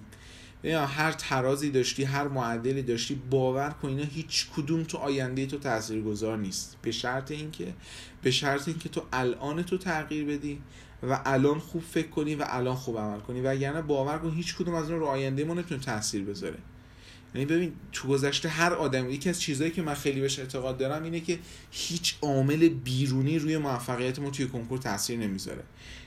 یا 0.64 0.86
هر 0.86 1.12
ترازی 1.12 1.70
داشتی 1.70 2.04
هر 2.04 2.28
معدلی 2.28 2.82
داشتی 2.82 3.14
باور 3.30 3.70
کن 3.70 3.88
اینا 3.88 4.04
هیچ 4.04 4.46
کدوم 4.56 4.82
تو 4.82 4.98
آینده 4.98 5.46
تو 5.46 5.58
تاثیرگذار 5.58 6.38
نیست. 6.38 6.76
به 6.82 6.90
شرط 6.90 7.30
اینکه 7.30 7.74
به 8.22 8.30
شرط 8.30 8.68
اینکه 8.68 8.88
تو 8.88 9.02
الان 9.12 9.62
تو 9.62 9.78
تغییر 9.78 10.24
بدی 10.24 10.60
و 11.02 11.20
الان 11.24 11.58
خوب 11.58 11.82
فکر 11.82 12.08
کنی 12.08 12.34
و 12.34 12.44
الان 12.48 12.74
خوب 12.74 12.98
عمل 12.98 13.20
کنی. 13.20 13.40
و 13.40 13.48
اگر 13.48 13.82
باور 13.82 14.18
کن 14.18 14.30
هیچ 14.30 14.56
کدوم 14.56 14.74
از 14.74 14.90
اون 14.90 15.00
رو 15.00 15.06
آینده 15.06 15.44
ما 15.44 15.54
نتونه 15.54 15.80
تاثیر 15.80 16.24
بذاره. 16.24 16.58
یعنی 17.34 17.46
ببین 17.46 17.72
تو 17.92 18.08
گذشته 18.08 18.48
هر 18.48 18.72
آدم 18.72 19.10
یکی 19.10 19.28
از 19.28 19.40
چیزهایی 19.40 19.72
که 19.72 19.82
من 19.82 19.94
خیلی 19.94 20.20
بهش 20.20 20.38
اعتقاد 20.38 20.78
دارم 20.78 21.02
اینه 21.02 21.20
که 21.20 21.38
هیچ 21.70 22.14
عامل 22.22 22.68
بیرونی 22.68 23.38
روی 23.38 23.58
موفقیت 23.58 24.18
ما 24.18 24.30
توی 24.30 24.46
کنکور 24.46 24.78
تاثیر 24.78 25.18
نمی‌ذاره. 25.18 25.62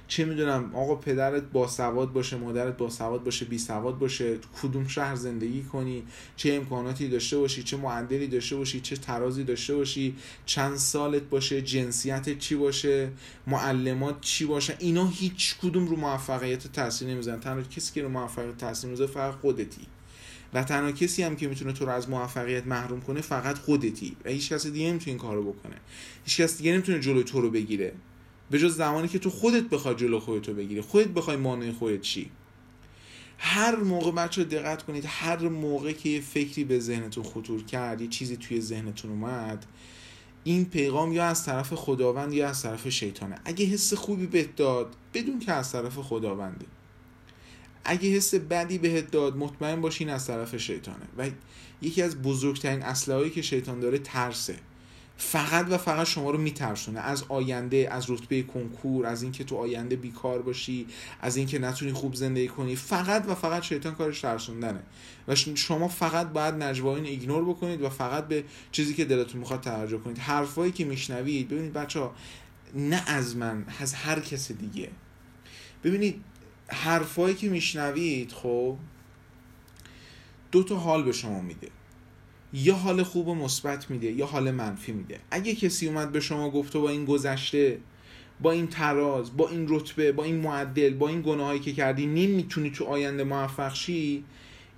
چه 0.07 0.25
می‌دونم 0.25 0.75
آقا 0.75 0.95
پدرت 0.95 1.43
با 1.43 1.67
سواد 1.67 2.13
باشه 2.13 2.37
مادرت 2.37 2.77
با 2.77 2.89
سواد 2.89 3.23
باشه 3.23 3.45
بی 3.45 3.57
سواد 3.57 3.99
باشه 3.99 4.37
کدوم 4.61 4.87
شهر 4.87 5.15
زندگی 5.15 5.63
کنی؟ 5.63 6.03
چه 6.35 6.53
امکاناتی 6.53 7.07
داشته 7.07 7.37
باشی؟ 7.37 7.63
چه 7.63 7.77
معدلی 7.77 8.27
داشته 8.27 8.55
باشی؟ 8.55 8.79
چه 8.79 8.95
ترازی 8.95 9.43
داشته 9.43 9.75
باشی؟ 9.75 10.15
چند 10.45 10.75
سالت 10.75 11.21
باشه؟ 11.21 11.61
جنسیت 11.61 12.39
چی 12.39 12.55
باشه؟ 12.55 13.11
معلمات 13.47 14.21
چی 14.21 14.45
باشه 14.45 14.75
اینا 14.79 15.07
هیچ 15.07 15.55
کدوم 15.61 15.87
رو 15.87 15.95
موفقیت 15.95 16.67
تاثیر 16.67 17.07
نمی‌زنن 17.07 17.39
تنها 17.39 17.61
کسی 17.61 17.93
که 17.93 18.01
رو 18.01 18.09
موفقیت 18.09 18.57
تاثیر 18.57 18.89
می‌ذاره 18.89 19.11
فقط 19.11 19.33
خودتی. 19.33 19.81
و 20.53 20.63
تنها 20.63 20.91
کسی 20.91 21.23
هم 21.23 21.35
که 21.35 21.47
می‌تونه 21.47 21.73
تو 21.73 21.85
رو 21.85 21.91
از 21.91 22.09
موفقیت 22.09 22.67
محروم 22.67 23.01
کنه 23.01 23.21
فقط 23.21 23.57
خودتی. 23.57 24.17
و 24.25 24.29
هیچ 24.29 24.53
کس 24.53 24.67
دیگه 24.67 24.87
نمی‌تونه 24.87 25.07
این 25.07 25.17
کارو 25.17 25.53
بکنه. 25.53 25.75
هیچ 26.25 26.41
کس 26.41 26.57
دیگه 26.57 26.73
نمی‌تونه 26.73 26.99
جلوی 26.99 27.23
تو 27.23 27.41
رو 27.41 27.49
بگیره. 27.49 27.93
به 28.53 28.59
جز 28.59 28.75
زمانی 28.75 29.07
که 29.07 29.19
تو 29.19 29.29
خودت 29.29 29.63
بخوای 29.63 29.95
جلو 29.95 30.19
خودتو 30.19 30.53
بگیری. 30.53 30.81
خودت 30.81 31.07
بخوای 31.07 31.37
مانع 31.37 31.71
خودت 31.71 32.01
چی؟ 32.01 32.31
هر 33.37 33.75
موقع 33.75 34.11
بچه 34.11 34.43
دقت 34.43 34.83
کنید 34.83 35.03
هر 35.07 35.47
موقع 35.47 35.91
که 35.91 36.09
یه 36.09 36.21
فکری 36.21 36.63
به 36.63 36.79
ذهنتون 36.79 37.23
خطور 37.23 37.63
کرد 37.63 38.01
یه 38.01 38.07
چیزی 38.07 38.37
توی 38.37 38.61
ذهنتون 38.61 39.11
اومد 39.11 39.65
این 40.43 40.65
پیغام 40.65 41.13
یا 41.13 41.25
از 41.25 41.45
طرف 41.45 41.73
خداوند 41.73 42.33
یا 42.33 42.49
از 42.49 42.61
طرف 42.61 42.89
شیطانه. 42.89 43.35
اگه 43.45 43.65
حس 43.65 43.93
خوبی 43.93 44.25
بهت 44.25 44.55
داد 44.55 44.95
بدون 45.13 45.39
که 45.39 45.51
از 45.51 45.71
طرف 45.71 45.97
خداونده. 45.97 46.65
اگه 47.83 48.09
حس 48.09 48.35
بدی 48.35 48.77
بهت 48.77 49.11
داد 49.11 49.37
مطمئن 49.37 49.81
باشین 49.81 50.09
از 50.09 50.27
طرف 50.27 50.57
شیطانه. 50.57 51.07
و 51.17 51.29
یکی 51.81 52.01
از 52.01 52.21
بزرگترین 52.21 52.81
اسلحه‌ای 52.81 53.29
که 53.29 53.41
شیطان 53.41 53.79
داره 53.79 53.97
ترسه. 53.97 54.55
فقط 55.17 55.65
و 55.69 55.77
فقط 55.77 56.07
شما 56.07 56.31
رو 56.31 56.37
میترسونه. 56.37 56.99
از 56.99 57.23
آینده 57.29 57.87
از 57.91 58.09
رتبه 58.09 58.43
کنکور 58.43 59.05
از 59.05 59.23
اینکه 59.23 59.43
تو 59.43 59.55
آینده 59.55 59.95
بیکار 59.95 60.41
باشی 60.41 60.87
از 61.21 61.37
اینکه 61.37 61.59
نتونی 61.59 61.93
خوب 61.93 62.15
زندگی 62.15 62.47
کنی 62.47 62.75
فقط 62.75 63.25
و 63.27 63.35
فقط 63.35 63.63
شیطان 63.63 63.95
کارش 63.95 64.21
ترسوندنه. 64.21 64.83
و 65.27 65.35
شما 65.35 65.87
فقط 65.87 66.27
باید 66.27 66.55
نجواین 66.55 67.05
ایگنور 67.05 67.45
بکنید 67.45 67.81
و 67.81 67.89
فقط 67.89 68.27
به 68.27 68.43
چیزی 68.71 68.93
که 68.93 69.05
دلتون 69.05 69.39
می‌خواد 69.39 69.61
توجه 69.61 69.97
کنید. 69.97 70.17
حرفایی 70.17 70.71
که 70.71 70.85
میشنوید 70.85 71.49
ببینید 71.49 71.73
بچه 71.73 71.99
ها 71.99 72.15
نه 72.75 73.03
از 73.07 73.35
من 73.35 73.65
از 73.79 73.93
هر 73.93 74.19
کس 74.19 74.51
دیگه. 74.51 74.89
ببینید 75.83 76.23
حرفایی 76.67 77.35
که 77.35 77.49
میشنوید 77.49 78.31
خب 78.31 78.77
دو 80.51 80.63
تا 80.63 80.75
حال 80.75 81.03
به 81.03 81.11
شما 81.11 81.41
میده. 81.41 81.67
یا 82.53 82.75
حال 82.75 83.03
خوب 83.03 83.27
و 83.27 83.35
مثبت 83.35 83.91
میده 83.91 84.11
یا 84.11 84.25
حال 84.25 84.51
منفی 84.51 84.91
میده. 84.91 85.19
اگه 85.31 85.55
کسی 85.55 85.87
اومد 85.87 86.11
به 86.11 86.19
شما 86.19 86.49
گفته 86.49 86.79
با 86.79 86.89
این 86.89 87.05
گذشته 87.05 87.77
با 88.41 88.51
این 88.51 88.67
تراز 88.67 89.37
با 89.37 89.49
این 89.49 89.65
رتبه 89.69 90.11
با 90.11 90.23
این 90.23 90.35
معدل 90.35 90.93
با 90.93 91.09
این 91.09 91.21
گناهایی 91.21 91.59
که 91.59 91.73
کردی 91.73 92.05
نمی‌تونی 92.05 92.69
تو 92.69 92.85
آینده 92.85 93.23
موفق 93.23 93.73
شی 93.73 94.23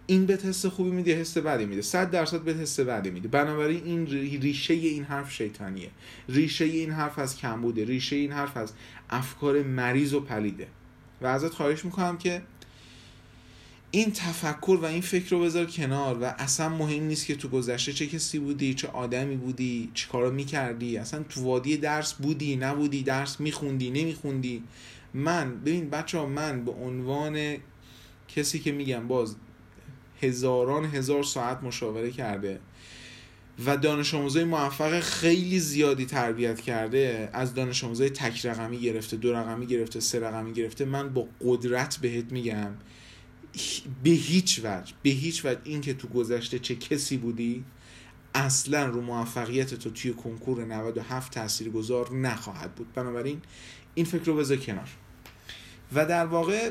این 0.08 0.25
به 0.25 0.34
حس 0.34 0.65
خوبی 0.65 0.89
میده 0.89 1.15
حس 1.15 1.38
بدی 1.38 1.65
میده. 1.65 1.82
صد 1.82 2.12
درصد 2.12 2.41
به 2.41 2.53
حس 2.53 2.79
بدی 2.79 3.10
میده. 3.10 3.27
بنابراین 3.27 3.84
این 3.84 4.08
ریشه 4.41 4.74
این 4.74 5.03
حرف 5.03 5.32
شیطانیه. 5.32 5.89
ریشه 6.29 6.65
این 6.65 6.91
حرف 6.91 7.20
از 7.20 7.38
کمبوده. 7.38 7.86
ریشه 7.86 8.15
این 8.15 8.32
حرف 8.32 8.58
از 8.58 8.74
افکار 9.10 9.63
مریض 9.63 10.13
و 10.13 10.20
پلیده. 10.20 10.67
و 11.22 11.27
ازت 11.27 11.53
خواهش 11.53 11.86
می‌کنم 11.86 12.17
که 12.17 12.41
این 13.91 14.11
تفکر 14.11 14.77
و 14.81 14.85
این 14.85 15.01
فکر 15.01 15.29
رو 15.29 15.41
بذار 15.41 15.65
کنار 15.65 16.17
و 16.21 16.23
اصلا 16.23 16.69
مهم 16.69 17.03
نیست 17.03 17.25
که 17.25 17.35
تو 17.35 17.49
گذشته 17.49 17.93
چه 17.93 18.07
کسی 18.07 18.39
بودی 18.39 18.73
چه 18.73 18.87
آدمی 18.87 19.35
بودی 19.35 19.91
چه 19.93 20.07
کارا 20.07 20.29
می‌کردی. 20.29 20.97
اصلا 20.97 21.23
تو 21.23 21.43
وادی 21.43 21.77
درس 21.77 22.13
بودی 22.13 22.55
نبودی 22.55 23.03
درس 23.03 23.39
میخوندی 23.39 23.89
نمیخوندی. 23.89 24.63
من 25.13 25.59
ببین 25.59 25.89
بچه 25.89 26.17
ها 26.17 26.25
من 26.25 26.65
به 26.65 26.71
عنوان 26.71 27.57
کسی 28.27 28.59
که 28.59 28.71
میگم 28.71 29.07
باز 29.07 29.35
هزاران 30.21 30.85
هزار 30.85 31.23
ساعت 31.23 31.63
مشاوره 31.63 32.11
کرده 32.11 32.59
و 33.65 33.77
دانش 33.77 34.13
آموزای 34.13 34.43
موفق 34.43 34.99
خیلی 34.99 35.59
زیادی 35.59 36.05
تربیت 36.05 36.61
کرده 36.61 37.29
از 37.33 37.53
دانش 37.53 37.83
آموزای 37.83 38.09
تک 38.09 38.45
رقمی 38.45 38.79
گرفته 38.79 39.17
دو 39.17 39.33
رقمی 39.33 39.65
گرفته 39.65 39.99
سه 39.99 40.19
رقمی 40.19 40.53
گرفته 40.53 40.85
من 40.85 41.09
با 41.09 41.27
قدرت 41.41 41.97
بهت 41.97 42.31
میگم 42.31 42.71
به 44.03 44.09
هیچ 44.09 44.62
وجه 44.63 44.93
به 45.03 45.09
هیچ 45.09 45.45
وجه 45.45 45.59
این 45.63 45.81
که 45.81 45.93
تو 45.93 46.07
گذشته 46.07 46.59
چه 46.59 46.75
کسی 46.75 47.17
بودی 47.17 47.63
اصلا 48.33 48.85
رو 48.85 49.01
موفقیت 49.01 49.74
تو 49.74 49.89
توی 49.89 50.13
کنکور 50.13 50.65
97 50.65 51.33
تأثیر 51.33 51.69
گذار 51.69 52.13
نخواهد 52.15 52.75
بود. 52.75 52.93
بنابراین 52.93 53.41
این 53.95 54.05
فکر 54.05 54.24
رو 54.24 54.35
بذار 54.35 54.57
کنار. 54.57 54.89
و 55.93 56.05
در 56.05 56.25
واقع 56.25 56.69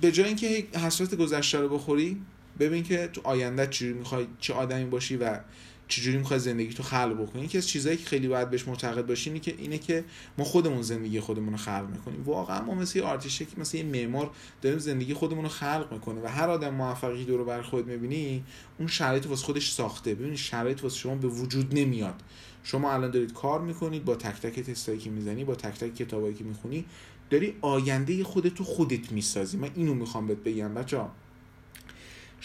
به 0.00 0.12
جای 0.12 0.26
اینکه 0.26 0.66
حسرت 0.86 1.14
گذشته 1.14 1.58
رو 1.58 1.68
بخوری 1.68 2.20
ببین 2.58 2.82
که 2.82 3.08
تو 3.12 3.20
آینده 3.24 3.66
چی 3.66 3.92
می‌خوای 3.92 4.26
چه 4.40 4.54
آدمی 4.54 4.84
باشی 4.84 5.16
و 5.16 5.38
چجوری 5.88 6.18
می‌خوای 6.18 6.38
زندگی 6.38 6.74
تو 6.74 6.82
خلق 6.82 7.22
بکنی؟ 7.22 7.44
یکی 7.44 7.58
از 7.58 7.68
چیزهایی 7.68 7.98
که 7.98 8.04
خیلی 8.04 8.28
باید 8.28 8.50
بهش 8.50 8.68
معتقد 8.68 9.06
باشی 9.06 9.30
اینه 9.30 9.40
که 9.40 9.54
اینه 9.58 9.78
که 9.78 10.04
ما 10.38 10.44
خودمون 10.44 10.82
زندگی 10.82 11.20
خودمون 11.20 11.50
رو 11.50 11.56
خلق 11.56 11.88
می‌کنیم. 11.92 12.22
واقعا 12.24 12.62
ما 12.64 12.74
مثل 12.74 12.98
یه 12.98 13.04
آرتیشه 13.04 13.44
که 13.44 13.60
مثل 13.60 13.76
یه 13.76 13.84
معمار 13.84 14.30
داریم 14.62 14.78
زندگی 14.78 15.14
خودمون 15.14 15.42
رو 15.42 15.48
خلق 15.48 15.88
می‌کنه 15.92 16.20
و 16.20 16.26
هر 16.26 16.50
آدم 16.50 16.74
موفقی 16.74 17.24
دور 17.24 17.44
بر 17.44 17.62
خود 17.62 17.86
می‌بینی 17.86 18.44
اون 18.78 18.88
شرایط 18.88 19.26
واسه 19.26 19.44
خودش 19.44 19.70
ساخته. 19.70 20.14
ببین 20.14 20.36
شرایط 20.36 20.82
واسه 20.84 20.98
شما 20.98 21.14
به 21.14 21.28
وجود 21.28 21.78
نمیاد. 21.78 22.22
شما 22.62 22.92
الان 22.92 23.10
دارید 23.10 23.32
کار 23.32 23.60
می‌کنید 23.60 24.04
با 24.04 24.16
تک 24.16 24.40
تک 24.40 24.60
تستایی 24.60 24.98
که 24.98 25.10
می‌زنی 25.10 25.44
با 25.44 25.54
تک 25.54 25.78
تک 25.78 25.94
کتابایی 25.94 26.34
که 26.34 26.44
می‌خونی 26.44 26.84
داری 27.30 27.54
آینده 27.60 28.24
خودتو 28.24 28.64
خودت 28.64 29.12
می‌سازی. 29.12 29.56
من 29.56 29.70
اینو 29.74 29.94
می‌خوام 29.94 30.26
بهت 30.26 30.38
بگم 30.38 30.74
بچه‌ها. 30.74 31.12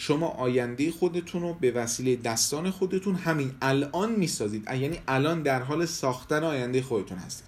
شما 0.02 0.28
آینده 0.28 0.90
خودتون 0.90 1.42
رو 1.42 1.54
به 1.54 1.70
وسیله 1.70 2.16
دستان 2.16 2.70
خودتون 2.70 3.14
همین 3.14 3.52
الان 3.62 4.12
می‌سازید. 4.12 4.64
یعنی 4.64 4.98
الان 5.08 5.42
در 5.42 5.62
حال 5.62 5.86
ساختن 5.86 6.44
آینده 6.44 6.82
خودتون 6.82 7.18
هستید. 7.18 7.46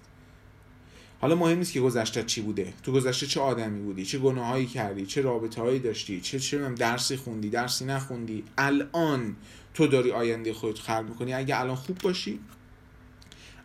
حالا 1.21 1.35
مهم 1.35 1.57
نیست 1.57 1.73
که 1.73 1.81
گذشته 1.81 2.23
چی 2.23 2.41
بوده. 2.41 2.73
تو 2.83 2.91
گذشته 2.91 3.27
چه 3.27 3.39
آدمی 3.41 3.81
بودی؟ 3.81 4.05
چه 4.05 4.17
گناهایی 4.19 4.65
کردی؟ 4.65 5.05
چه 5.05 5.21
رابطه 5.21 5.61
هایی 5.61 5.79
داشتی؟ 5.79 6.21
چه 6.21 6.39
چه 6.39 6.69
درسی 6.69 7.17
خوندی 7.17 7.49
درسی 7.49 7.85
نخوندی؟ 7.85 8.43
الان 8.57 9.35
تو 9.73 9.87
داری 9.87 10.11
آینده 10.11 10.53
خودت 10.53 10.79
خلق 10.79 11.05
می‌کنی. 11.09 11.33
اگه 11.33 11.59
الان 11.59 11.75
خوب 11.75 11.97
باشی 11.97 12.39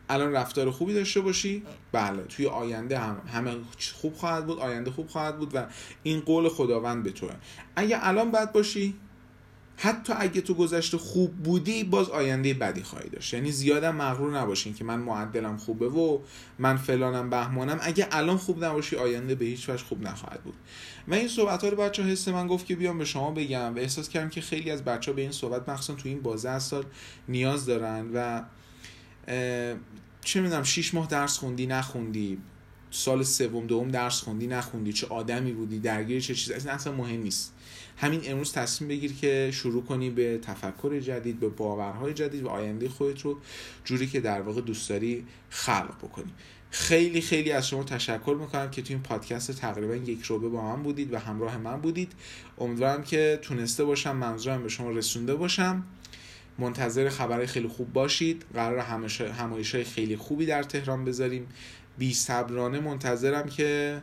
الان 0.08 0.32
رفتار 0.32 0.70
خوبی 0.70 0.94
داشته 0.94 1.20
باشی؟ 1.20 1.62
بله 1.92 2.22
توی 2.22 2.46
آینده 2.46 2.98
هم 2.98 3.22
همه 3.32 3.56
خوب 3.94 4.14
خواهد 4.14 4.46
بود 4.46 4.58
آینده 4.58 4.90
خوب 4.90 5.08
خواهد 5.08 5.38
بود 5.38 5.50
و 5.54 5.66
این 6.02 6.20
قول 6.20 6.48
خداوند 6.48 7.02
به 7.02 7.10
توه. 7.10 7.30
اگه 7.76 7.98
الان 8.00 8.30
بد 8.30 8.52
باشی 8.52 8.94
حتی 9.80 10.12
اگه 10.16 10.40
تو 10.40 10.54
گذشته 10.54 10.98
خوب 10.98 11.36
بودی 11.36 11.84
باز 11.84 12.10
آینده 12.10 12.54
بدی 12.54 12.82
خواهی 12.82 13.08
داشت. 13.08 13.34
یعنی 13.34 13.52
زیادم 13.52 13.96
مغرور 13.96 14.38
نباشین 14.38 14.74
که 14.74 14.84
من 14.84 14.98
معدلم 14.98 15.56
خوبه 15.56 15.88
و 15.88 16.18
من 16.58 16.76
فلانم 16.76 17.30
بهمانم. 17.30 17.78
اگه 17.82 18.08
الان 18.10 18.36
خوب 18.36 18.64
نباشی 18.64 18.96
آینده 18.96 19.34
به 19.34 19.44
هیچ 19.44 19.68
وجه 19.68 19.84
خوب 19.84 20.02
نخواهد 20.02 20.42
بود. 20.42 20.54
و 21.08 21.14
این 21.14 21.28
صحبت 21.28 21.62
ها 21.62 21.68
رو 21.68 21.76
بچه 21.76 22.02
حس 22.02 22.28
من 22.28 22.46
گفت 22.46 22.66
که 22.66 22.76
بیام 22.76 22.98
به 22.98 23.04
شما 23.04 23.30
بگم 23.30 23.74
و 23.74 23.78
احساس 23.78 24.08
کردم 24.08 24.28
که 24.28 24.40
خیلی 24.40 24.70
از 24.70 24.84
بچه 24.84 25.10
ها 25.10 25.14
به 25.16 25.22
این 25.22 25.32
صحبت 25.32 25.68
مخصوصا 25.68 25.94
تو 25.94 26.08
این 26.08 26.22
بازه 26.22 26.58
سال 26.58 26.84
نیاز 27.28 27.66
دارن 27.66 28.10
و 28.14 28.42
چه 30.20 30.40
می‌دونم 30.40 30.62
6 30.62 30.94
ماه 30.94 31.06
درس 31.06 31.38
خوندی 31.38 31.66
نخوندی. 31.66 32.38
سال 32.90 33.22
سوم 33.22 33.66
دوم 33.66 33.88
درس 33.88 34.20
خوندی 34.20 34.46
نخوندی. 34.46 34.92
چه 34.92 35.06
آدمی 35.06 35.52
بودی 35.52 35.78
درگیر 35.78 36.20
چه 36.20 36.34
چیزی 36.34 36.68
اصلا 36.68 36.92
مهم 36.92 37.20
نیست. 37.20 37.54
همین 37.96 38.20
امروز 38.24 38.52
تصمیم 38.52 38.88
بگیر 38.88 39.12
که 39.12 39.50
شروع 39.52 39.84
کنی 39.84 40.10
به 40.10 40.38
تفکر 40.38 41.00
جدید 41.00 41.40
به 41.40 41.48
باورهای 41.48 42.14
جدید 42.14 42.42
و 42.42 42.48
آینده 42.48 42.88
خودت 42.88 43.20
رو 43.20 43.38
جوری 43.84 44.06
که 44.06 44.20
در 44.20 44.40
واقع 44.40 44.60
دوست 44.60 44.88
داری 44.88 45.26
خلق 45.50 45.98
بکنی. 46.02 46.32
خیلی 46.70 47.20
خیلی 47.20 47.52
از 47.52 47.68
شما 47.68 47.84
تشکر 47.84 48.36
می‌کنم 48.40 48.70
که 48.70 48.82
تو 48.82 48.92
این 48.92 49.02
پادکست 49.02 49.52
تقریبا 49.52 49.96
یک 49.96 50.22
روبه 50.22 50.48
با 50.48 50.76
من 50.76 50.82
بودید 50.82 51.12
و 51.12 51.18
همراه 51.18 51.56
من 51.56 51.80
بودید. 51.80 52.12
امیدوارم 52.58 53.02
که 53.02 53.38
تونسته 53.42 53.84
باشم 53.84 54.16
منظورم 54.16 54.62
به 54.62 54.68
شما 54.68 54.90
رسونده 54.90 55.34
باشم. 55.34 55.84
منتظر 56.58 57.08
خبرهای 57.08 57.46
خیلی 57.46 57.68
خوب 57.68 57.92
باشید. 57.92 58.44
قرار 58.54 58.78
همایش 59.38 59.74
های 59.74 59.84
خیلی 59.84 60.16
خوبی 60.16 60.46
در 60.46 60.62
تهران 60.62 61.04
بذاریم. 61.04 61.46
بی 61.98 62.14
صبرانه 62.14 62.80
منتظرم 62.80 63.46
که 63.46 64.00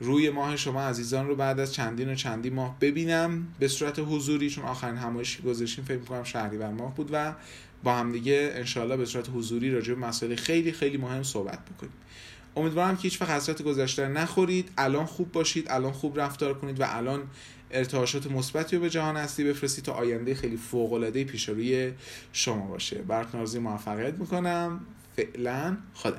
روی 0.00 0.30
ماه 0.30 0.56
شما 0.56 0.82
عزیزان 0.82 1.26
رو 1.26 1.36
بعد 1.36 1.60
از 1.60 1.74
چندین 1.74 2.08
و 2.08 2.14
چندین 2.14 2.54
ماه 2.54 2.76
ببینم. 2.80 3.46
به 3.58 3.68
صورت 3.68 3.98
حضوری 3.98 4.50
چون 4.50 4.64
آخرین 4.64 4.96
همایشی 4.96 5.42
گذاشتیم 5.42 5.84
فکر 5.84 5.98
می‌کنم 5.98 6.24
شهریور 6.24 6.70
ماه 6.70 6.94
بود 6.94 7.08
و 7.12 7.34
با 7.82 7.94
همدیگه 7.94 8.52
انشالله 8.54 8.96
به 8.96 9.04
صورت 9.04 9.28
حضوری 9.34 9.70
راجع 9.70 9.94
به 9.94 10.00
مسائل 10.00 10.34
خیلی 10.34 10.72
خیلی 10.72 10.96
مهم 10.96 11.22
صحبت 11.22 11.58
بکنیم. 11.64 11.92
امیدوارم 12.56 12.96
که 12.96 13.02
هیچ 13.02 13.22
وقت 13.22 13.30
حسرت 13.30 13.62
گذشته 13.62 14.08
نخورید. 14.08 14.70
الان 14.78 15.06
خوب 15.06 15.32
باشید 15.32 15.66
الان 15.70 15.92
خوب 15.92 16.20
رفتار 16.20 16.54
کنید 16.54 16.80
و 16.80 16.84
الان 16.86 17.22
ارتعاشات 17.70 18.30
مثبتی 18.30 18.76
رو 18.76 18.82
به 18.82 18.90
جهان 18.90 19.16
هستی 19.16 19.44
بفرستید 19.44 19.84
تا 19.84 19.92
آینده 19.92 20.34
خیلی 20.34 20.56
فوق 20.56 20.92
العاده 20.92 21.24
پیش 21.24 21.48
روی 21.48 21.92
شما 22.32 22.66
باشه. 22.66 23.02
براتون 23.02 23.58
موفقیت 23.58 24.14
می‌کنم. 24.14 24.80
فعلا 25.16 25.76
خدا 25.94 26.16